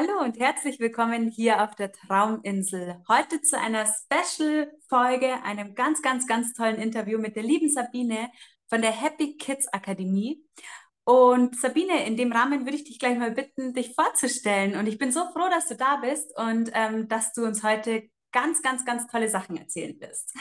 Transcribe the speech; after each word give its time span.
Hallo 0.00 0.20
und 0.22 0.38
herzlich 0.38 0.78
willkommen 0.78 1.26
hier 1.26 1.60
auf 1.60 1.74
der 1.74 1.90
Trauminsel. 1.90 3.02
Heute 3.08 3.42
zu 3.42 3.58
einer 3.58 3.84
Special-Folge, 3.84 5.42
einem 5.42 5.74
ganz, 5.74 6.02
ganz, 6.02 6.28
ganz 6.28 6.52
tollen 6.54 6.76
Interview 6.76 7.18
mit 7.18 7.34
der 7.34 7.42
lieben 7.42 7.68
Sabine 7.68 8.30
von 8.68 8.80
der 8.80 8.92
Happy 8.92 9.36
Kids 9.36 9.66
Akademie. 9.72 10.46
Und 11.02 11.58
Sabine, 11.58 12.06
in 12.06 12.16
dem 12.16 12.30
Rahmen 12.30 12.64
würde 12.64 12.76
ich 12.76 12.84
dich 12.84 13.00
gleich 13.00 13.18
mal 13.18 13.32
bitten, 13.32 13.74
dich 13.74 13.96
vorzustellen. 13.96 14.76
Und 14.76 14.86
ich 14.86 14.98
bin 14.98 15.10
so 15.10 15.24
froh, 15.32 15.48
dass 15.50 15.66
du 15.66 15.74
da 15.74 15.96
bist 15.96 16.30
und 16.38 16.70
ähm, 16.74 17.08
dass 17.08 17.32
du 17.32 17.44
uns 17.44 17.64
heute 17.64 18.08
ganz, 18.30 18.62
ganz, 18.62 18.84
ganz 18.84 19.08
tolle 19.08 19.28
Sachen 19.28 19.56
erzählen 19.56 20.00
wirst. 20.00 20.32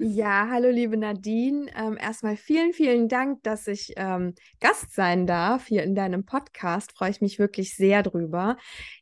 Ja, 0.00 0.46
hallo 0.48 0.68
liebe 0.70 0.96
Nadine. 0.96 1.66
Ähm, 1.76 1.96
erstmal 2.00 2.36
vielen, 2.36 2.72
vielen 2.72 3.08
Dank, 3.08 3.42
dass 3.42 3.66
ich 3.66 3.94
ähm, 3.96 4.36
Gast 4.60 4.94
sein 4.94 5.26
darf 5.26 5.66
hier 5.66 5.82
in 5.82 5.96
deinem 5.96 6.24
Podcast. 6.24 6.92
Freue 6.92 7.10
ich 7.10 7.20
mich 7.20 7.40
wirklich 7.40 7.74
sehr 7.74 8.04
drüber. 8.04 8.56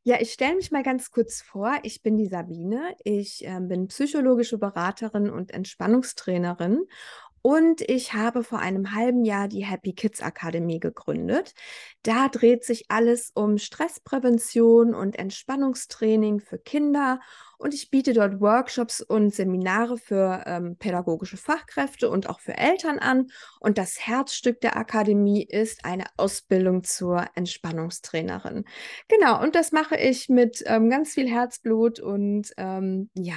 Ja, 0.04 0.18
ich 0.20 0.32
stelle 0.32 0.56
mich 0.56 0.70
mal 0.70 0.82
ganz 0.82 1.10
kurz 1.10 1.42
vor. 1.42 1.74
Ich 1.82 2.02
bin 2.02 2.16
die 2.16 2.28
Sabine. 2.28 2.96
Ich 3.04 3.46
äh, 3.46 3.60
bin 3.60 3.88
psychologische 3.88 4.56
Beraterin 4.56 5.28
und 5.28 5.50
Entspannungstrainerin 5.50 6.86
und 7.46 7.80
ich 7.80 8.12
habe 8.12 8.42
vor 8.42 8.58
einem 8.58 8.92
halben 8.92 9.24
Jahr 9.24 9.46
die 9.46 9.64
Happy 9.64 9.92
Kids 9.92 10.20
Akademie 10.20 10.80
gegründet. 10.80 11.54
Da 12.02 12.26
dreht 12.26 12.64
sich 12.64 12.86
alles 12.88 13.30
um 13.36 13.58
Stressprävention 13.58 14.96
und 14.96 15.16
Entspannungstraining 15.16 16.40
für 16.40 16.58
Kinder. 16.58 17.20
Und 17.56 17.72
ich 17.72 17.88
biete 17.88 18.14
dort 18.14 18.40
Workshops 18.40 19.00
und 19.00 19.32
Seminare 19.32 19.96
für 19.96 20.42
ähm, 20.44 20.76
pädagogische 20.76 21.36
Fachkräfte 21.36 22.10
und 22.10 22.28
auch 22.28 22.40
für 22.40 22.58
Eltern 22.58 22.98
an. 22.98 23.28
Und 23.60 23.78
das 23.78 24.04
Herzstück 24.04 24.60
der 24.60 24.76
Akademie 24.76 25.44
ist 25.44 25.84
eine 25.84 26.06
Ausbildung 26.16 26.82
zur 26.82 27.26
Entspannungstrainerin. 27.36 28.64
Genau, 29.06 29.40
und 29.40 29.54
das 29.54 29.70
mache 29.70 29.96
ich 29.96 30.28
mit 30.28 30.64
ähm, 30.66 30.90
ganz 30.90 31.14
viel 31.14 31.30
Herzblut 31.30 32.00
und 32.00 32.50
ähm, 32.56 33.08
ja, 33.14 33.36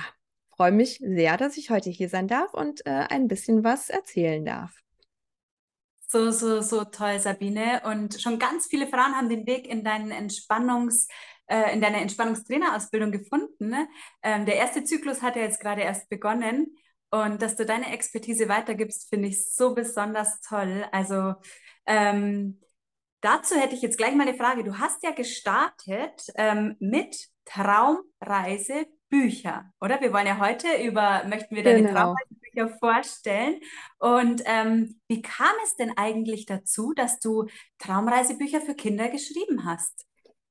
freue 0.59 0.73
mich 0.73 0.99
sehr, 1.01 1.37
dass 1.37 1.55
ich 1.55 1.69
heute 1.69 1.89
hier 1.89 2.09
sein 2.09 2.27
darf 2.27 2.53
und 2.53 2.85
äh, 2.85 2.89
ein 2.89 3.29
bisschen 3.29 3.63
was 3.63 3.89
erzählen 3.89 4.43
darf. 4.43 4.75
So, 6.05 6.31
so, 6.31 6.59
so 6.59 6.83
toll, 6.83 7.17
Sabine. 7.17 7.81
Und 7.85 8.19
schon 8.21 8.39
ganz 8.39 8.67
viele 8.67 8.85
Frauen 8.87 9.15
haben 9.15 9.29
den 9.29 9.47
Weg 9.47 9.69
in 9.69 9.85
deinen 9.85 10.11
Entspannungs, 10.11 11.07
äh, 11.47 11.73
in 11.73 11.79
deine 11.79 12.01
Entspannungstrainerausbildung 12.01 13.09
gefunden. 13.13 13.69
Ne? 13.69 13.87
Ähm, 14.21 14.45
der 14.45 14.57
erste 14.57 14.83
Zyklus 14.83 15.21
hat 15.21 15.37
ja 15.37 15.43
jetzt 15.43 15.61
gerade 15.61 15.81
erst 15.81 16.09
begonnen. 16.09 16.75
Und 17.09 17.41
dass 17.41 17.55
du 17.55 17.65
deine 17.65 17.93
Expertise 17.93 18.49
weitergibst, 18.49 19.07
finde 19.07 19.29
ich 19.29 19.49
so 19.53 19.73
besonders 19.73 20.41
toll. 20.41 20.85
Also 20.91 21.35
ähm, 21.85 22.59
dazu 23.21 23.55
hätte 23.55 23.75
ich 23.75 23.81
jetzt 23.81 23.97
gleich 23.97 24.13
mal 24.13 24.27
eine 24.27 24.37
Frage. 24.37 24.65
Du 24.65 24.77
hast 24.77 25.01
ja 25.03 25.11
gestartet 25.11 26.21
ähm, 26.35 26.75
mit 26.81 27.29
Traumreise 27.45 28.87
Bücher, 29.09 29.71
oder? 29.81 29.99
Wir 30.01 30.13
wollen 30.13 30.27
ja 30.27 30.39
heute 30.39 30.67
über, 30.83 31.23
möchten 31.27 31.55
wir 31.55 31.63
deine 31.63 31.83
genau. 31.83 32.15
Traumreisebücher 32.15 32.77
vorstellen. 32.79 33.59
Und 33.97 34.43
ähm, 34.45 34.99
wie 35.07 35.21
kam 35.21 35.53
es 35.63 35.75
denn 35.75 35.97
eigentlich 35.97 36.45
dazu, 36.45 36.93
dass 36.93 37.19
du 37.19 37.47
Traumreisebücher 37.79 38.61
für 38.61 38.75
Kinder 38.75 39.09
geschrieben 39.09 39.65
hast? 39.65 40.05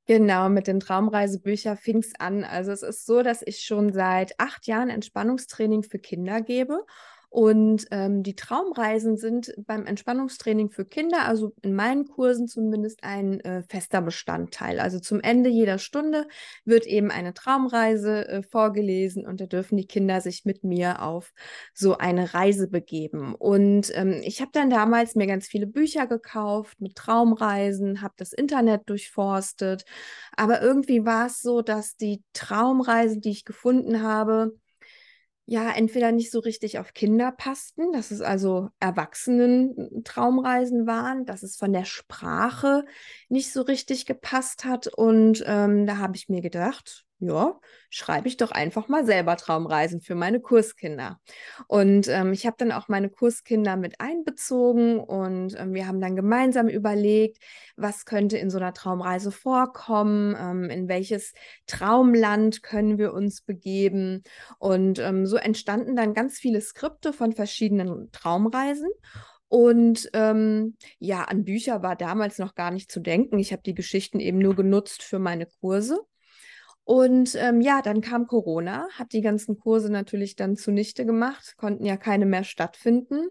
Genau, 0.07 0.49
mit 0.49 0.67
den 0.67 0.81
Traumreisebüchern 0.81 1.77
fing 1.77 1.99
es 1.99 2.19
an. 2.19 2.43
Also 2.43 2.73
es 2.73 2.83
ist 2.83 3.05
so, 3.05 3.23
dass 3.23 3.43
ich 3.43 3.61
schon 3.61 3.93
seit 3.93 4.41
acht 4.41 4.67
Jahren 4.67 4.89
Entspannungstraining 4.89 5.83
für 5.83 5.99
Kinder 5.99 6.41
gebe 6.41 6.85
und 7.31 7.87
ähm, 7.91 8.23
die 8.23 8.35
Traumreisen 8.35 9.19
sind 9.19 9.53
beim 9.67 9.85
Entspannungstraining 9.85 10.71
für 10.71 10.87
Kinder, 10.87 11.27
also 11.27 11.53
in 11.61 11.75
meinen 11.75 12.07
Kursen 12.07 12.49
zumindest, 12.49 13.05
ein 13.05 13.41
äh, 13.41 13.63
fester 13.69 14.01
Bestandteil. 14.01 14.81
Also 14.81 14.99
zum 14.99 15.21
Ende 15.21 15.51
jeder 15.51 15.79
Stunde 15.79 16.27
wird 16.65 16.87
eben 16.87 17.11
eine 17.11 17.35
Traumreise 17.35 18.27
äh, 18.29 18.43
vorgelesen 18.43 19.27
und 19.27 19.43
da 19.43 19.47
dürfen 19.47 19.77
die 19.77 19.87
Kinder 19.87 20.23
sich 20.23 20.47
mit 20.47 20.65
mir 20.65 21.03
auf 21.03 21.35
so 21.75 21.99
eine 21.99 22.33
Reise 22.33 22.67
begeben. 22.67 23.35
Und 23.35 23.93
ähm, 23.95 24.21
ich 24.23 24.41
habe 24.41 24.51
dann 24.55 24.71
damals 24.71 25.15
mir 25.15 25.27
ganz 25.27 25.47
viele 25.47 25.67
Bücher 25.67 26.07
gekauft 26.07 26.81
mit 26.81 26.97
Traumreisen, 26.97 28.01
habe 28.01 28.15
das 28.17 28.33
Internet 28.33 28.89
durchforstet, 28.89 29.85
aber 30.35 30.63
irgendwie 30.63 31.05
war 31.05 31.27
es 31.27 31.43
so, 31.43 31.61
dass 31.61 31.97
die 31.97 32.23
Traumreisen, 32.33 33.21
die 33.21 33.31
ich 33.31 33.45
gefunden 33.45 34.03
habe, 34.03 34.53
ja 35.51 35.71
entweder 35.71 36.13
nicht 36.13 36.31
so 36.31 36.41
richtig 36.41 36.79
auf 36.79 36.93
Kinder 36.93 37.33
passten, 37.33 37.91
dass 37.93 38.11
es 38.11 38.21
also 38.21 38.69
Erwachsenen-Traumreisen 38.81 40.87
waren, 40.87 41.25
dass 41.25 41.43
es 41.43 41.57
von 41.57 41.73
der 41.73 41.87
Sprache 41.87 42.85
nicht 43.31 43.51
so 43.51 43.63
richtig 43.63 44.05
gepasst 44.05 44.67
hat. 44.67 44.89
Und 44.89 45.43
ähm, 45.47 45.87
da 45.87 45.97
habe 45.97 46.17
ich 46.17 46.29
mir 46.29 46.43
gedacht, 46.43 47.07
ja, 47.21 47.59
schreibe 47.91 48.29
ich 48.29 48.37
doch 48.37 48.53
einfach 48.53 48.89
mal 48.89 49.05
selber 49.05 49.37
Traumreisen 49.37 50.01
für 50.01 50.15
meine 50.15 50.41
Kurskinder. 50.41 51.21
Und 51.67 52.07
ähm, 52.09 52.33
ich 52.33 52.47
habe 52.47 52.57
dann 52.59 52.71
auch 52.71 52.89
meine 52.89 53.11
Kurskinder 53.11 53.77
mit 53.77 54.01
einbezogen 54.01 55.01
und 55.01 55.59
ähm, 55.59 55.75
wir 55.75 55.89
haben 55.89 56.01
dann 56.01 56.15
gemeinsam 56.15 56.69
überlegt, 56.69 57.39
was 57.77 58.05
könnte 58.05 58.39
in 58.39 58.51
so 58.51 58.59
einer 58.59 58.73
Traumreise 58.73 59.33
vorkommen, 59.33 60.37
ähm, 60.39 60.71
in 60.71 60.89
welches 60.89 61.33
Traumland 61.67 62.63
können 62.63 62.99
wir 62.99 63.13
uns 63.13 63.43
begeben. 63.43 64.23
Und 64.59 65.01
ähm, 65.01 65.27
so 65.27 65.37
entstanden 65.37 65.97
dann 65.97 66.15
ganz 66.15 66.39
viele 66.39 66.61
Skripte 66.61 67.13
von 67.13 67.33
verschiedenen 67.33 68.13
Traumreisen. 68.13 68.91
Und 69.49 70.11
ähm, 70.13 70.77
ja, 70.99 71.25
an 71.25 71.45
Bücher 71.45 71.83
war 71.83 71.97
damals 71.97 72.39
noch 72.39 72.55
gar 72.55 72.71
nicht 72.71 72.93
zu 72.93 73.01
denken. 73.01 73.39
Ich 73.39 73.53
habe 73.53 73.63
die 73.63 73.75
Geschichten 73.75 74.21
eben 74.21 74.39
nur 74.39 74.55
genutzt 74.55 75.03
für 75.03 75.19
meine 75.19 75.47
Kurse. 75.47 75.99
Und 76.89 77.35
ähm, 77.35 77.61
ja, 77.61 77.83
dann 77.83 78.01
kam 78.01 78.27
Corona, 78.27 78.89
hat 78.95 79.13
die 79.13 79.21
ganzen 79.21 79.59
Kurse 79.59 79.93
natürlich 79.93 80.37
dann 80.37 80.57
zunichte 80.57 81.05
gemacht, 81.05 81.59
konnten 81.59 81.85
ja 81.85 81.99
keine 81.99 82.25
mehr 82.25 82.45
stattfinden. 82.45 83.29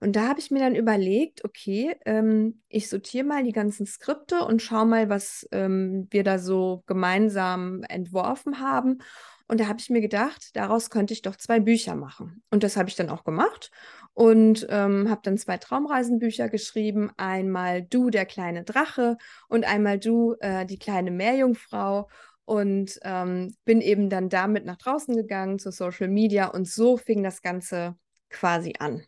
Und 0.00 0.16
da 0.16 0.26
habe 0.26 0.40
ich 0.40 0.50
mir 0.50 0.60
dann 0.60 0.74
überlegt, 0.74 1.44
okay, 1.44 1.96
ähm, 2.06 2.62
ich 2.70 2.88
sortiere 2.88 3.26
mal 3.26 3.44
die 3.44 3.52
ganzen 3.52 3.84
Skripte 3.84 4.46
und 4.46 4.62
schaue 4.62 4.86
mal, 4.86 5.10
was 5.10 5.46
ähm, 5.52 6.06
wir 6.08 6.24
da 6.24 6.38
so 6.38 6.82
gemeinsam 6.86 7.82
entworfen 7.90 8.58
haben. 8.60 9.02
Und 9.48 9.60
da 9.60 9.66
habe 9.66 9.80
ich 9.80 9.90
mir 9.90 10.00
gedacht, 10.00 10.56
daraus 10.56 10.88
könnte 10.88 11.12
ich 11.12 11.20
doch 11.20 11.36
zwei 11.36 11.60
Bücher 11.60 11.96
machen. 11.96 12.42
Und 12.50 12.62
das 12.62 12.78
habe 12.78 12.88
ich 12.88 12.96
dann 12.96 13.10
auch 13.10 13.24
gemacht 13.24 13.70
und 14.14 14.66
ähm, 14.70 15.10
habe 15.10 15.20
dann 15.22 15.36
zwei 15.36 15.58
Traumreisenbücher 15.58 16.48
geschrieben. 16.48 17.10
Einmal 17.18 17.82
Du, 17.82 18.08
der 18.08 18.24
kleine 18.24 18.64
Drache 18.64 19.18
und 19.48 19.66
einmal 19.66 19.98
Du, 19.98 20.36
äh, 20.40 20.64
die 20.64 20.78
kleine 20.78 21.10
Meerjungfrau 21.10 22.08
und 22.44 22.98
ähm, 23.02 23.54
bin 23.64 23.80
eben 23.80 24.10
dann 24.10 24.28
damit 24.28 24.64
nach 24.64 24.76
draußen 24.76 25.16
gegangen 25.16 25.58
zu 25.58 25.70
Social 25.70 26.08
Media 26.08 26.46
und 26.46 26.68
so 26.68 26.96
fing 26.96 27.22
das 27.22 27.42
Ganze 27.42 27.96
quasi 28.30 28.74
an. 28.78 29.04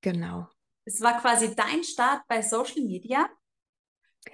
Genau. 0.00 0.48
Es 0.84 1.00
war 1.00 1.20
quasi 1.20 1.54
dein 1.54 1.82
Start 1.82 2.22
bei 2.28 2.42
Social 2.42 2.82
Media 2.82 3.28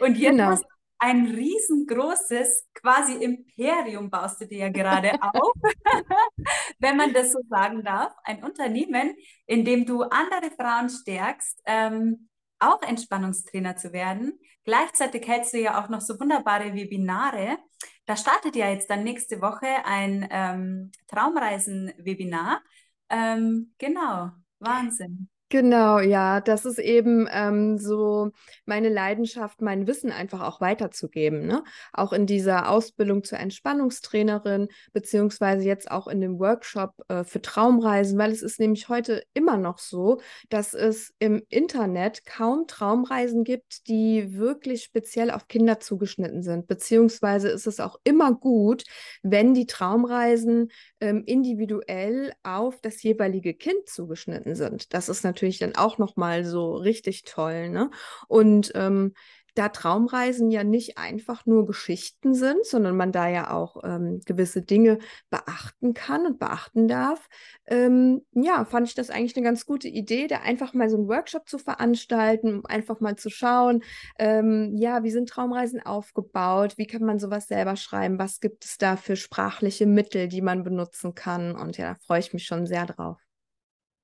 und 0.01 0.17
jetzt 0.17 0.31
genau. 0.31 0.45
hast 0.51 0.65
du 0.65 0.73
ein 1.03 1.27
riesengroßes 1.27 2.69
quasi 2.75 3.15
Imperium 3.15 4.09
baust 4.09 4.41
du 4.41 4.47
dir 4.47 4.59
ja 4.59 4.69
gerade 4.69 5.13
auf, 5.21 5.53
wenn 6.79 6.97
man 6.97 7.13
das 7.13 7.33
so 7.33 7.41
sagen 7.49 7.83
darf. 7.83 8.15
Ein 8.23 8.45
Unternehmen, 8.45 9.17
in 9.47 9.65
dem 9.65 9.84
du 9.84 10.03
andere 10.03 10.53
Frauen 10.57 10.89
stärkst, 10.89 11.61
ähm, 11.67 12.29
auch 12.61 12.81
Entspannungstrainer 12.83 13.77
zu 13.77 13.93
werden. 13.93 14.39
Gleichzeitig 14.65 15.27
hältst 15.27 15.53
du 15.55 15.59
ja 15.59 15.83
auch 15.83 15.89
noch 15.89 16.01
so 16.01 16.21
wunderbare 16.21 16.73
Webinare. 16.73 17.59
Da 18.07 18.17
startet 18.17 18.57
ja 18.57 18.69
jetzt 18.71 18.91
dann 18.91 19.05
nächste 19.05 19.41
Woche 19.41 19.67
ein 19.84 20.28
ähm, 20.31 20.93
Traumreisen-Webinar. 21.09 22.63
Ähm, 23.10 23.75
genau, 23.78 24.31
Wahnsinn. 24.59 25.28
Genau, 25.53 25.99
ja, 26.01 26.41
das 26.41 26.65
ist 26.65 26.78
eben 26.78 27.28
ähm, 27.31 27.77
so 27.77 28.31
meine 28.65 28.89
Leidenschaft, 28.89 29.60
mein 29.60 29.87
Wissen 29.87 30.10
einfach 30.10 30.41
auch 30.41 30.63
weiterzugeben. 30.63 31.47
Ne? 31.47 31.63
Auch 31.93 32.15
in 32.15 32.25
dieser 32.25 32.71
Ausbildung 32.71 33.22
zur 33.22 33.39
Entspannungstrainerin, 33.39 34.69
beziehungsweise 34.95 35.66
jetzt 35.66 35.91
auch 35.91 36.07
in 36.09 36.22
dem 36.22 36.39
Workshop 36.39 36.95
äh, 37.09 37.25
für 37.25 37.43
Traumreisen, 37.43 38.19
weil 38.19 38.31
es 38.31 38.41
ist 38.41 38.60
nämlich 38.60 38.89
heute 38.89 39.25
immer 39.34 39.59
noch 39.59 39.77
so, 39.77 40.22
dass 40.49 40.72
es 40.72 41.13
im 41.19 41.43
Internet 41.51 42.25
kaum 42.25 42.66
Traumreisen 42.66 43.45
gibt, 43.45 43.89
die 43.89 44.39
wirklich 44.39 44.84
speziell 44.84 45.31
auf 45.31 45.48
Kinder 45.48 45.81
zugeschnitten 45.81 46.43
sind. 46.43 46.66
Beziehungsweise 46.66 47.51
ist 47.51 47.66
es 47.66 47.78
auch 47.78 48.01
immer 48.05 48.33
gut, 48.33 48.84
wenn 49.22 49.53
die 49.53 49.66
Traumreisen 49.66 50.71
ähm, 51.01 51.25
individuell 51.27 52.33
auf 52.43 52.81
das 52.81 53.03
jeweilige 53.03 53.53
Kind 53.53 53.87
zugeschnitten 53.87 54.55
sind. 54.55 54.95
Das 54.95 55.10
ist 55.10 55.25
natürlich 55.25 55.41
dann 55.59 55.74
auch 55.77 55.98
nochmal 55.98 56.44
so 56.44 56.74
richtig 56.74 57.24
toll. 57.24 57.68
Ne? 57.68 57.91
Und 58.28 58.72
ähm, 58.74 59.12
da 59.54 59.68
Traumreisen 59.68 60.50
ja 60.50 60.65
nicht 60.65 60.97
einfach 60.97 61.44
nur 61.44 61.66
Geschichten 61.66 62.34
sind, 62.34 62.65
sondern 62.65 62.97
man 62.97 63.12
da 63.12 63.28
ja 63.28 63.50
auch 63.50 63.77
ähm, 63.84 64.21
gewisse 64.24 64.62
Dinge 64.62 64.98
beachten 65.30 65.92
kann 65.92 66.27
und 66.27 66.39
beachten 66.39 66.89
darf, 66.89 67.28
ähm, 67.66 68.22
ja, 68.33 68.65
fand 68.65 68.89
ich 68.89 68.94
das 68.94 69.10
eigentlich 69.10 69.36
eine 69.36 69.44
ganz 69.44 69.66
gute 69.66 69.89
Idee, 69.89 70.27
da 70.27 70.39
einfach 70.39 70.72
mal 70.72 70.89
so 70.89 70.97
einen 70.97 71.09
Workshop 71.09 71.48
zu 71.48 71.59
veranstalten, 71.59 72.54
um 72.54 72.66
einfach 72.66 73.00
mal 73.00 73.16
zu 73.16 73.28
schauen, 73.28 73.83
ähm, 74.18 74.74
ja, 74.77 75.03
wie 75.03 75.10
sind 75.10 75.28
Traumreisen 75.28 75.83
aufgebaut, 75.83 76.78
wie 76.78 76.86
kann 76.86 77.03
man 77.04 77.18
sowas 77.18 77.47
selber 77.48 77.77
schreiben, 77.77 78.18
was 78.18 78.41
gibt 78.41 78.65
es 78.65 78.78
da 78.78 78.97
für 78.97 79.16
sprachliche 79.16 79.86
Mittel, 79.86 80.28
die 80.28 80.41
man 80.41 80.62
benutzen 80.62 81.15
kann 81.15 81.54
und 81.56 81.77
ja, 81.77 81.92
da 81.92 81.95
freue 82.06 82.21
ich 82.21 82.33
mich 82.33 82.47
schon 82.47 82.66
sehr 82.66 82.86
drauf. 82.86 83.18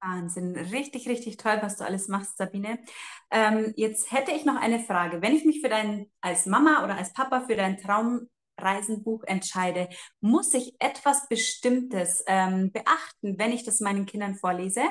Wahnsinn, 0.01 0.57
richtig, 0.57 1.09
richtig 1.09 1.39
toll, 1.39 1.59
was 1.61 1.77
du 1.77 1.85
alles 1.85 2.07
machst, 2.07 2.37
Sabine. 2.37 2.79
Ähm, 3.33 3.73
jetzt 3.77 4.13
hätte 4.13 4.31
ich 4.31 4.45
noch 4.45 4.55
eine 4.57 4.79
Frage. 4.79 5.23
Wenn 5.23 5.35
ich 5.35 5.45
mich 5.45 5.61
für 5.61 5.69
dein, 5.69 6.07
als 6.21 6.47
Mama 6.47 6.85
oder 6.85 6.97
als 6.97 7.13
Papa 7.13 7.41
für 7.49 7.57
dein 7.57 7.79
Traumreisenbuch 7.79 9.25
entscheide, 9.25 9.89
muss 10.21 10.55
ich 10.55 10.77
etwas 10.79 11.29
Bestimmtes 11.29 12.23
ähm, 12.29 12.71
beachten, 12.71 13.39
wenn 13.39 13.53
ich 13.53 13.65
das 13.65 13.81
meinen 13.81 14.07
Kindern 14.07 14.37
vorlese? 14.37 14.83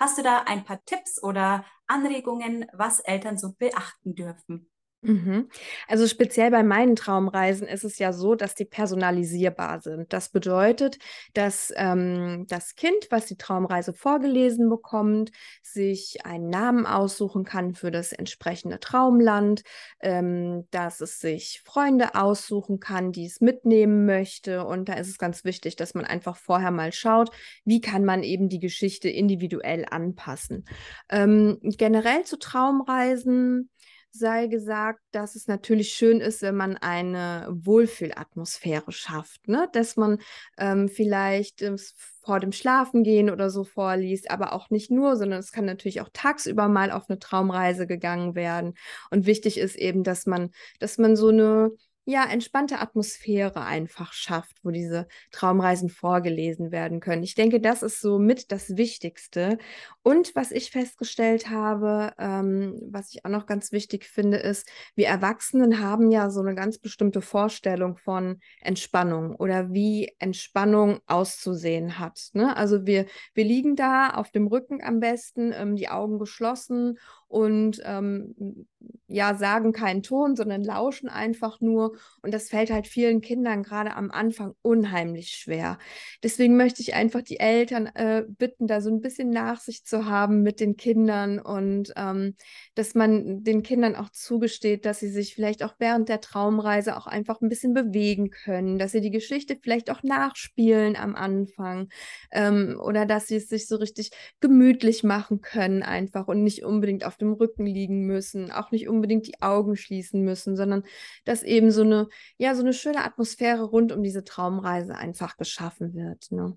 Hast 0.00 0.18
du 0.18 0.22
da 0.22 0.42
ein 0.42 0.64
paar 0.64 0.84
Tipps 0.84 1.22
oder 1.22 1.64
Anregungen, 1.86 2.66
was 2.72 2.98
Eltern 3.00 3.38
so 3.38 3.52
beachten 3.58 4.16
dürfen? 4.16 4.68
Mhm. 5.02 5.48
Also 5.86 6.06
speziell 6.08 6.50
bei 6.50 6.64
meinen 6.64 6.96
Traumreisen 6.96 7.68
ist 7.68 7.84
es 7.84 7.98
ja 7.98 8.12
so, 8.12 8.34
dass 8.34 8.54
die 8.54 8.64
personalisierbar 8.64 9.80
sind. 9.80 10.12
Das 10.12 10.30
bedeutet, 10.30 10.98
dass 11.32 11.72
ähm, 11.76 12.46
das 12.48 12.74
Kind, 12.74 13.06
was 13.10 13.26
die 13.26 13.36
Traumreise 13.36 13.92
vorgelesen 13.92 14.68
bekommt, 14.68 15.30
sich 15.62 16.24
einen 16.24 16.50
Namen 16.50 16.86
aussuchen 16.86 17.44
kann 17.44 17.74
für 17.74 17.90
das 17.92 18.12
entsprechende 18.12 18.80
Traumland, 18.80 19.62
ähm, 20.00 20.66
dass 20.72 21.00
es 21.00 21.20
sich 21.20 21.62
Freunde 21.64 22.14
aussuchen 22.16 22.80
kann, 22.80 23.12
die 23.12 23.26
es 23.26 23.40
mitnehmen 23.40 24.06
möchte. 24.06 24.64
Und 24.64 24.88
da 24.88 24.94
ist 24.94 25.08
es 25.08 25.18
ganz 25.18 25.44
wichtig, 25.44 25.76
dass 25.76 25.94
man 25.94 26.04
einfach 26.04 26.36
vorher 26.36 26.72
mal 26.72 26.92
schaut, 26.92 27.30
wie 27.64 27.80
kann 27.80 28.04
man 28.04 28.24
eben 28.24 28.48
die 28.48 28.60
Geschichte 28.60 29.08
individuell 29.08 29.84
anpassen. 29.88 30.64
Ähm, 31.10 31.58
generell 31.62 32.24
zu 32.24 32.38
Traumreisen 32.38 33.70
sei 34.18 34.46
gesagt, 34.46 35.00
dass 35.12 35.34
es 35.34 35.46
natürlich 35.46 35.90
schön 35.92 36.20
ist, 36.20 36.42
wenn 36.42 36.56
man 36.56 36.76
eine 36.76 37.46
Wohlfühlatmosphäre 37.50 38.92
schafft, 38.92 39.48
ne? 39.48 39.68
dass 39.72 39.96
man 39.96 40.18
ähm, 40.58 40.88
vielleicht 40.88 41.62
äh, 41.62 41.76
vor 42.22 42.40
dem 42.40 42.52
Schlafengehen 42.52 43.30
oder 43.30 43.50
so 43.50 43.64
vorliest, 43.64 44.30
aber 44.30 44.52
auch 44.52 44.70
nicht 44.70 44.90
nur, 44.90 45.16
sondern 45.16 45.38
es 45.38 45.52
kann 45.52 45.64
natürlich 45.64 46.00
auch 46.00 46.10
tagsüber 46.12 46.68
mal 46.68 46.90
auf 46.90 47.08
eine 47.08 47.18
Traumreise 47.18 47.86
gegangen 47.86 48.34
werden. 48.34 48.74
Und 49.10 49.26
wichtig 49.26 49.58
ist 49.58 49.76
eben, 49.76 50.02
dass 50.02 50.26
man, 50.26 50.50
dass 50.80 50.98
man 50.98 51.16
so 51.16 51.28
eine 51.28 51.70
ja, 52.08 52.24
entspannte 52.24 52.78
Atmosphäre 52.78 53.62
einfach 53.62 54.12
schafft, 54.12 54.58
wo 54.62 54.70
diese 54.70 55.08
Traumreisen 55.32 55.88
vorgelesen 55.88 56.70
werden 56.70 57.00
können. 57.00 57.24
Ich 57.24 57.34
denke, 57.34 57.60
das 57.60 57.82
ist 57.82 58.00
so 58.00 58.20
mit 58.20 58.52
das 58.52 58.76
Wichtigste. 58.76 59.58
Und 60.06 60.36
was 60.36 60.52
ich 60.52 60.70
festgestellt 60.70 61.50
habe, 61.50 62.12
ähm, 62.20 62.78
was 62.92 63.12
ich 63.12 63.24
auch 63.24 63.28
noch 63.28 63.44
ganz 63.44 63.72
wichtig 63.72 64.04
finde, 64.04 64.36
ist, 64.36 64.70
wir 64.94 65.08
Erwachsenen 65.08 65.80
haben 65.80 66.12
ja 66.12 66.30
so 66.30 66.38
eine 66.38 66.54
ganz 66.54 66.78
bestimmte 66.78 67.20
Vorstellung 67.20 67.96
von 67.96 68.38
Entspannung 68.60 69.34
oder 69.34 69.72
wie 69.72 70.14
Entspannung 70.20 71.00
auszusehen 71.08 71.98
hat. 71.98 72.28
Ne? 72.34 72.56
Also 72.56 72.86
wir, 72.86 73.06
wir 73.34 73.44
liegen 73.44 73.74
da 73.74 74.10
auf 74.10 74.30
dem 74.30 74.46
Rücken 74.46 74.80
am 74.80 75.00
besten, 75.00 75.52
ähm, 75.52 75.74
die 75.74 75.88
Augen 75.88 76.20
geschlossen 76.20 77.00
und 77.26 77.82
ähm, 77.84 78.66
ja, 79.08 79.34
sagen 79.34 79.72
keinen 79.72 80.02
Ton, 80.02 80.36
sondern 80.36 80.62
lauschen 80.62 81.08
einfach 81.08 81.60
nur. 81.60 81.96
Und 82.22 82.32
das 82.32 82.48
fällt 82.48 82.70
halt 82.70 82.86
vielen 82.86 83.20
Kindern 83.20 83.62
gerade 83.62 83.94
am 83.96 84.10
Anfang 84.10 84.54
unheimlich 84.62 85.30
schwer. 85.30 85.78
Deswegen 86.22 86.56
möchte 86.56 86.82
ich 86.82 86.94
einfach 86.94 87.22
die 87.22 87.40
Eltern 87.40 87.86
äh, 87.86 88.24
bitten, 88.28 88.66
da 88.66 88.80
so 88.80 88.90
ein 88.90 89.00
bisschen 89.00 89.30
Nachsicht 89.30 89.88
zu 89.88 89.95
haben 90.04 90.42
mit 90.42 90.60
den 90.60 90.76
Kindern 90.76 91.38
und 91.38 91.92
ähm, 91.96 92.36
dass 92.74 92.94
man 92.94 93.42
den 93.42 93.62
Kindern 93.62 93.96
auch 93.96 94.10
zugesteht, 94.10 94.84
dass 94.84 95.00
sie 95.00 95.08
sich 95.08 95.34
vielleicht 95.34 95.62
auch 95.62 95.74
während 95.78 96.08
der 96.08 96.20
Traumreise 96.20 96.96
auch 96.96 97.06
einfach 97.06 97.40
ein 97.40 97.48
bisschen 97.48 97.72
bewegen 97.72 98.30
können, 98.30 98.78
dass 98.78 98.92
sie 98.92 99.00
die 99.00 99.10
Geschichte 99.10 99.56
vielleicht 99.60 99.90
auch 99.90 100.02
nachspielen 100.02 100.96
am 100.96 101.16
Anfang 101.16 101.88
ähm, 102.30 102.78
oder 102.82 103.06
dass 103.06 103.26
sie 103.26 103.36
es 103.36 103.48
sich 103.48 103.66
so 103.66 103.76
richtig 103.76 104.10
gemütlich 104.40 105.02
machen 105.02 105.40
können 105.40 105.82
einfach 105.82 106.28
und 106.28 106.42
nicht 106.42 106.64
unbedingt 106.64 107.04
auf 107.04 107.16
dem 107.16 107.32
Rücken 107.32 107.64
liegen 107.64 108.06
müssen, 108.06 108.50
auch 108.50 108.70
nicht 108.70 108.88
unbedingt 108.88 109.26
die 109.26 109.40
Augen 109.40 109.76
schließen 109.76 110.22
müssen, 110.22 110.56
sondern 110.56 110.82
dass 111.24 111.42
eben 111.42 111.70
so 111.70 111.82
eine, 111.82 112.08
ja, 112.36 112.54
so 112.54 112.62
eine 112.62 112.72
schöne 112.72 113.04
Atmosphäre 113.04 113.64
rund 113.64 113.92
um 113.92 114.02
diese 114.02 114.24
Traumreise 114.24 114.96
einfach 114.96 115.36
geschaffen 115.36 115.94
wird. 115.94 116.30
Ne? 116.30 116.56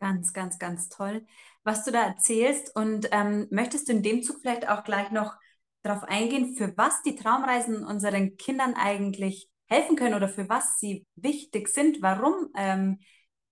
Ganz, 0.00 0.32
ganz, 0.32 0.58
ganz 0.58 0.88
toll, 0.88 1.26
was 1.64 1.84
du 1.84 1.90
da 1.90 2.02
erzählst. 2.02 2.74
Und 2.74 3.08
ähm, 3.12 3.46
möchtest 3.50 3.88
du 3.88 3.92
in 3.92 4.02
dem 4.02 4.22
Zug 4.22 4.40
vielleicht 4.40 4.68
auch 4.68 4.84
gleich 4.84 5.10
noch 5.10 5.34
darauf 5.82 6.04
eingehen, 6.04 6.56
für 6.56 6.76
was 6.76 7.02
die 7.02 7.16
Traumreisen 7.16 7.84
unseren 7.84 8.36
Kindern 8.36 8.74
eigentlich 8.74 9.48
helfen 9.66 9.96
können 9.96 10.14
oder 10.14 10.28
für 10.28 10.48
was 10.48 10.78
sie 10.78 11.06
wichtig 11.16 11.68
sind? 11.68 12.02
Warum 12.02 12.48
ähm, 12.56 12.98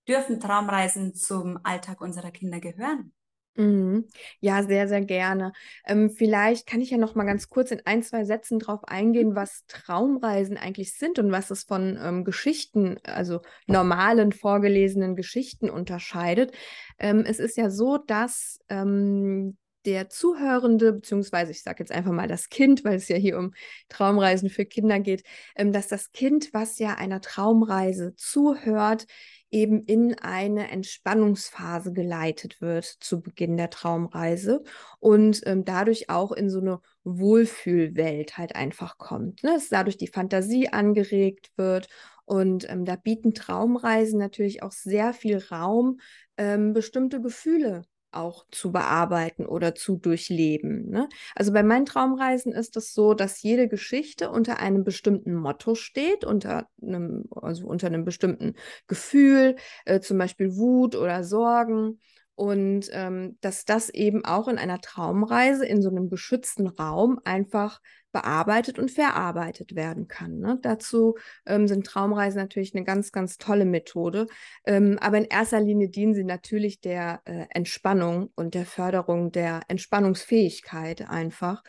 dürfen 0.07 0.39
Traumreisen 0.39 1.15
zum 1.15 1.59
Alltag 1.63 2.01
unserer 2.01 2.31
Kinder 2.31 2.59
gehören? 2.59 3.13
Mhm. 3.59 4.05
Ja, 4.39 4.63
sehr, 4.63 4.87
sehr 4.87 5.01
gerne. 5.01 5.51
Ähm, 5.85 6.09
vielleicht 6.09 6.65
kann 6.65 6.79
ich 6.79 6.91
ja 6.91 6.97
noch 6.97 7.15
mal 7.15 7.25
ganz 7.25 7.49
kurz 7.49 7.71
in 7.71 7.81
ein, 7.85 8.03
zwei 8.03 8.23
Sätzen 8.23 8.57
darauf 8.57 8.85
eingehen, 8.85 9.35
was 9.35 9.65
Traumreisen 9.67 10.55
eigentlich 10.57 10.93
sind 10.97 11.19
und 11.19 11.33
was 11.33 11.51
es 11.51 11.63
von 11.63 11.99
ähm, 12.01 12.23
Geschichten, 12.23 12.99
also 13.03 13.41
normalen 13.67 14.31
vorgelesenen 14.31 15.17
Geschichten 15.17 15.69
unterscheidet. 15.69 16.53
Ähm, 16.99 17.25
es 17.27 17.39
ist 17.39 17.57
ja 17.57 17.69
so, 17.69 17.97
dass 17.97 18.59
ähm, 18.69 19.57
der 19.85 20.09
Zuhörende, 20.09 20.93
beziehungsweise 20.93 21.51
ich 21.51 21.61
sage 21.61 21.79
jetzt 21.79 21.91
einfach 21.91 22.11
mal 22.13 22.27
das 22.29 22.47
Kind, 22.47 22.85
weil 22.85 22.95
es 22.95 23.09
ja 23.09 23.17
hier 23.17 23.37
um 23.37 23.53
Traumreisen 23.89 24.49
für 24.49 24.65
Kinder 24.65 25.01
geht, 25.01 25.23
ähm, 25.57 25.73
dass 25.73 25.87
das 25.89 26.13
Kind, 26.13 26.53
was 26.53 26.79
ja 26.79 26.93
einer 26.95 27.19
Traumreise 27.19 28.15
zuhört, 28.15 29.05
eben 29.51 29.83
in 29.85 30.17
eine 30.19 30.69
Entspannungsphase 30.69 31.93
geleitet 31.93 32.61
wird 32.61 32.85
zu 32.85 33.21
Beginn 33.21 33.57
der 33.57 33.69
Traumreise 33.69 34.63
und 34.99 35.41
ähm, 35.45 35.65
dadurch 35.65 36.09
auch 36.09 36.31
in 36.31 36.49
so 36.49 36.59
eine 36.59 36.81
Wohlfühlwelt 37.03 38.37
halt 38.37 38.55
einfach 38.55 38.97
kommt. 38.97 39.43
Ne? 39.43 39.53
Dass 39.53 39.69
dadurch 39.69 39.97
die 39.97 40.07
Fantasie 40.07 40.69
angeregt 40.69 41.51
wird 41.55 41.87
und 42.25 42.69
ähm, 42.69 42.85
da 42.85 42.95
bieten 42.95 43.33
Traumreisen 43.33 44.19
natürlich 44.19 44.61
auch 44.61 44.71
sehr 44.71 45.13
viel 45.13 45.39
Raum, 45.49 45.99
ähm, 46.37 46.73
bestimmte 46.73 47.21
Gefühle 47.21 47.83
auch 48.11 48.45
zu 48.51 48.71
bearbeiten 48.71 49.45
oder 49.45 49.75
zu 49.75 49.97
durchleben. 49.97 50.89
Ne? 50.89 51.07
Also 51.35 51.53
bei 51.53 51.63
meinen 51.63 51.85
Traumreisen 51.85 52.51
ist 52.51 52.77
es 52.77 52.93
so, 52.93 53.13
dass 53.13 53.41
jede 53.41 53.67
Geschichte 53.67 54.29
unter 54.29 54.59
einem 54.59 54.83
bestimmten 54.83 55.33
Motto 55.33 55.75
steht, 55.75 56.25
unter 56.25 56.67
einem, 56.81 57.25
also 57.35 57.67
unter 57.67 57.87
einem 57.87 58.05
bestimmten 58.05 58.55
Gefühl, 58.87 59.55
äh, 59.85 59.99
zum 59.99 60.17
Beispiel 60.17 60.55
Wut 60.55 60.95
oder 60.95 61.23
Sorgen. 61.23 61.99
Und 62.35 62.89
ähm, 62.93 63.37
dass 63.41 63.65
das 63.65 63.89
eben 63.89 64.23
auch 64.23 64.47
in 64.47 64.57
einer 64.57 64.79
Traumreise 64.79 65.65
in 65.65 65.81
so 65.81 65.89
einem 65.89 66.09
geschützten 66.09 66.67
Raum 66.67 67.19
einfach 67.25 67.81
bearbeitet 68.11 68.79
und 68.79 68.91
verarbeitet 68.91 69.75
werden 69.75 70.07
kann. 70.07 70.39
Ne? 70.39 70.59
Dazu 70.61 71.17
ähm, 71.45 71.67
sind 71.67 71.85
Traumreisen 71.85 72.41
natürlich 72.41 72.75
eine 72.75 72.83
ganz, 72.83 73.11
ganz 73.11 73.37
tolle 73.37 73.65
Methode. 73.65 74.27
Ähm, 74.65 74.97
aber 74.99 75.17
in 75.17 75.25
erster 75.25 75.59
Linie 75.59 75.89
dienen 75.89 76.13
sie 76.13 76.23
natürlich 76.23 76.81
der 76.81 77.21
äh, 77.25 77.45
Entspannung 77.49 78.31
und 78.35 78.53
der 78.53 78.65
Förderung 78.65 79.31
der 79.31 79.61
Entspannungsfähigkeit 79.67 81.07
einfach. 81.09 81.63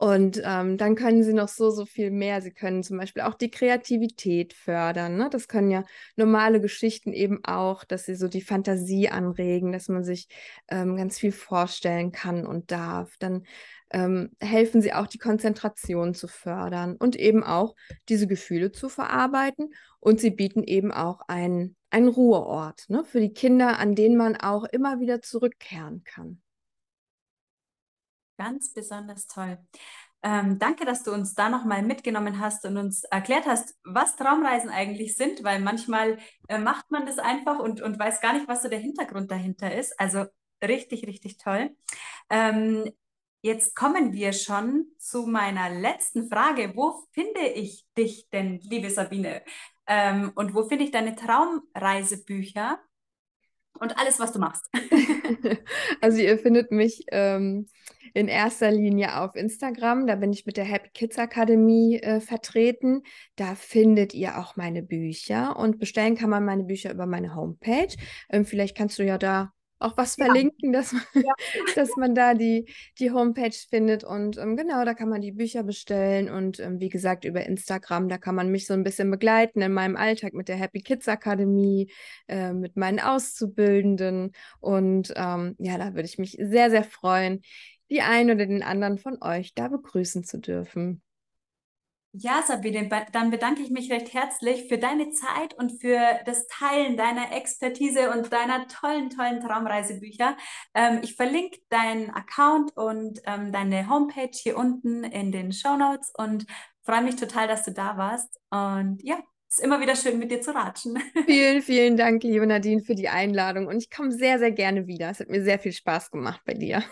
Und 0.00 0.40
ähm, 0.46 0.78
dann 0.78 0.94
können 0.94 1.22
sie 1.22 1.34
noch 1.34 1.48
so, 1.48 1.68
so 1.68 1.84
viel 1.84 2.10
mehr. 2.10 2.40
Sie 2.40 2.52
können 2.52 2.82
zum 2.82 2.96
Beispiel 2.96 3.22
auch 3.22 3.34
die 3.34 3.50
Kreativität 3.50 4.54
fördern. 4.54 5.18
Ne? 5.18 5.28
Das 5.30 5.46
können 5.46 5.70
ja 5.70 5.84
normale 6.16 6.62
Geschichten 6.62 7.12
eben 7.12 7.44
auch, 7.44 7.84
dass 7.84 8.06
sie 8.06 8.14
so 8.14 8.26
die 8.26 8.40
Fantasie 8.40 9.10
anregen, 9.10 9.72
dass 9.72 9.88
man 9.88 10.02
sich 10.02 10.28
ähm, 10.70 10.96
ganz 10.96 11.18
viel 11.18 11.32
vorstellen 11.32 12.12
kann 12.12 12.46
und 12.46 12.70
darf. 12.70 13.18
Dann 13.18 13.44
ähm, 13.90 14.30
helfen 14.40 14.82
sie 14.82 14.92
auch, 14.92 15.06
die 15.06 15.18
Konzentration 15.18 16.14
zu 16.14 16.28
fördern 16.28 16.96
und 16.96 17.16
eben 17.16 17.42
auch 17.42 17.74
diese 18.08 18.26
Gefühle 18.26 18.72
zu 18.72 18.88
verarbeiten. 18.88 19.74
Und 19.98 20.20
sie 20.20 20.30
bieten 20.30 20.62
eben 20.62 20.92
auch 20.92 21.20
einen, 21.28 21.76
einen 21.90 22.08
Ruheort 22.08 22.88
ne, 22.88 23.04
für 23.04 23.20
die 23.20 23.32
Kinder, 23.32 23.78
an 23.78 23.94
den 23.94 24.16
man 24.16 24.36
auch 24.36 24.64
immer 24.64 25.00
wieder 25.00 25.20
zurückkehren 25.20 26.04
kann. 26.04 26.40
Ganz 28.38 28.72
besonders 28.72 29.26
toll. 29.26 29.58
Ähm, 30.22 30.58
danke, 30.58 30.84
dass 30.84 31.02
du 31.02 31.12
uns 31.12 31.34
da 31.34 31.48
nochmal 31.48 31.82
mitgenommen 31.82 32.40
hast 32.40 32.66
und 32.66 32.76
uns 32.76 33.04
erklärt 33.04 33.46
hast, 33.46 33.74
was 33.84 34.16
Traumreisen 34.16 34.68
eigentlich 34.68 35.16
sind, 35.16 35.44
weil 35.44 35.60
manchmal 35.60 36.18
äh, 36.48 36.58
macht 36.58 36.90
man 36.90 37.06
das 37.06 37.18
einfach 37.18 37.58
und, 37.58 37.80
und 37.80 37.98
weiß 37.98 38.20
gar 38.20 38.34
nicht, 38.34 38.46
was 38.46 38.62
so 38.62 38.68
der 38.68 38.78
Hintergrund 38.78 39.30
dahinter 39.30 39.74
ist. 39.74 39.98
Also 39.98 40.26
richtig, 40.62 41.06
richtig 41.06 41.38
toll. 41.38 41.74
Ähm, 42.28 42.90
jetzt 43.42 43.74
kommen 43.74 44.12
wir 44.12 44.32
schon 44.32 44.86
zu 44.98 45.26
meiner 45.26 45.70
letzten 45.70 46.28
Frage. 46.28 46.72
Wo 46.74 47.04
finde 47.12 47.46
ich 47.54 47.86
dich 47.96 48.28
denn, 48.30 48.60
liebe 48.60 48.90
Sabine? 48.90 49.42
Ähm, 49.86 50.32
und 50.34 50.54
wo 50.54 50.68
finde 50.68 50.84
ich 50.84 50.90
deine 50.90 51.16
Traumreisebücher 51.16 52.78
und 53.78 53.98
alles, 53.98 54.20
was 54.20 54.32
du 54.32 54.38
machst? 54.38 54.68
also 56.00 56.18
ihr 56.18 56.38
findet 56.38 56.70
mich 56.70 57.04
ähm, 57.10 57.66
in 58.14 58.28
erster 58.28 58.70
Linie 58.70 59.20
auf 59.20 59.34
Instagram. 59.34 60.06
Da 60.06 60.16
bin 60.16 60.32
ich 60.32 60.44
mit 60.44 60.56
der 60.56 60.64
Happy 60.64 60.90
Kids 60.90 61.18
Akademie 61.18 61.98
äh, 61.98 62.20
vertreten. 62.20 63.02
Da 63.36 63.54
findet 63.54 64.12
ihr 64.14 64.38
auch 64.38 64.56
meine 64.56 64.82
Bücher 64.82 65.56
und 65.56 65.78
bestellen 65.78 66.16
kann 66.16 66.30
man 66.30 66.44
meine 66.44 66.64
Bücher 66.64 66.92
über 66.92 67.06
meine 67.06 67.34
Homepage. 67.34 67.94
Ähm, 68.28 68.44
vielleicht 68.44 68.76
kannst 68.76 68.98
du 68.98 69.04
ja 69.04 69.18
da 69.18 69.52
auch 69.80 69.96
was 69.96 70.16
ja. 70.16 70.26
verlinken, 70.26 70.72
dass 70.72 70.92
man, 70.92 71.02
ja. 71.14 71.32
dass 71.74 71.96
man 71.96 72.14
da 72.14 72.34
die, 72.34 72.66
die 72.98 73.10
Homepage 73.10 73.56
findet. 73.68 74.04
Und 74.04 74.38
ähm, 74.38 74.56
genau, 74.56 74.84
da 74.84 74.94
kann 74.94 75.08
man 75.08 75.20
die 75.20 75.32
Bücher 75.32 75.62
bestellen. 75.62 76.30
Und 76.30 76.60
ähm, 76.60 76.80
wie 76.80 76.90
gesagt, 76.90 77.24
über 77.24 77.44
Instagram, 77.44 78.08
da 78.08 78.18
kann 78.18 78.34
man 78.34 78.50
mich 78.50 78.66
so 78.66 78.74
ein 78.74 78.84
bisschen 78.84 79.10
begleiten 79.10 79.62
in 79.62 79.72
meinem 79.72 79.96
Alltag 79.96 80.34
mit 80.34 80.48
der 80.48 80.56
Happy 80.56 80.80
Kids 80.82 81.08
Akademie, 81.08 81.90
äh, 82.28 82.52
mit 82.52 82.76
meinen 82.76 83.00
Auszubildenden. 83.00 84.32
Und 84.60 85.12
ähm, 85.16 85.56
ja, 85.58 85.78
da 85.78 85.94
würde 85.94 86.04
ich 86.06 86.18
mich 86.18 86.36
sehr, 86.38 86.70
sehr 86.70 86.84
freuen, 86.84 87.40
die 87.90 88.02
einen 88.02 88.30
oder 88.30 88.46
den 88.46 88.62
anderen 88.62 88.98
von 88.98 89.20
euch 89.22 89.54
da 89.54 89.68
begrüßen 89.68 90.24
zu 90.24 90.38
dürfen. 90.38 91.02
Ja, 92.12 92.42
Sabine, 92.44 92.88
dann 93.12 93.30
bedanke 93.30 93.62
ich 93.62 93.70
mich 93.70 93.90
recht 93.92 94.12
herzlich 94.12 94.66
für 94.68 94.78
deine 94.78 95.10
Zeit 95.10 95.54
und 95.54 95.80
für 95.80 96.00
das 96.26 96.48
Teilen 96.48 96.96
deiner 96.96 97.32
Expertise 97.32 98.10
und 98.10 98.32
deiner 98.32 98.66
tollen, 98.66 99.10
tollen 99.10 99.40
Traumreisebücher. 99.40 100.36
Ähm, 100.74 101.00
ich 101.04 101.14
verlinke 101.14 101.60
deinen 101.68 102.10
Account 102.10 102.76
und 102.76 103.20
ähm, 103.26 103.52
deine 103.52 103.88
Homepage 103.88 104.30
hier 104.32 104.56
unten 104.56 105.04
in 105.04 105.30
den 105.30 105.52
Show 105.52 105.76
Notes 105.76 106.12
und 106.18 106.46
freue 106.82 107.02
mich 107.02 107.14
total, 107.14 107.46
dass 107.46 107.62
du 107.64 107.70
da 107.70 107.96
warst. 107.96 108.40
Und 108.50 109.00
ja, 109.04 109.16
es 109.48 109.58
ist 109.58 109.64
immer 109.64 109.80
wieder 109.80 109.94
schön, 109.94 110.18
mit 110.18 110.32
dir 110.32 110.40
zu 110.40 110.52
ratschen. 110.52 110.98
Vielen, 111.26 111.62
vielen 111.62 111.96
Dank, 111.96 112.24
liebe 112.24 112.46
Nadine, 112.46 112.82
für 112.82 112.96
die 112.96 113.08
Einladung. 113.08 113.68
Und 113.68 113.78
ich 113.78 113.88
komme 113.88 114.10
sehr, 114.10 114.40
sehr 114.40 114.50
gerne 114.50 114.88
wieder. 114.88 115.10
Es 115.10 115.20
hat 115.20 115.28
mir 115.28 115.44
sehr 115.44 115.60
viel 115.60 115.72
Spaß 115.72 116.10
gemacht 116.10 116.40
bei 116.44 116.54
dir. 116.54 116.82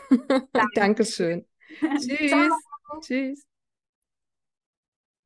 Danke. 0.53 0.71
Dankeschön. 0.75 1.45
Tschüss. 1.97 2.29
Ciao. 2.31 2.59
Tschüss. 3.01 3.48